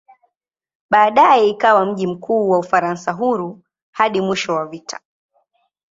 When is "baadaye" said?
0.89-1.47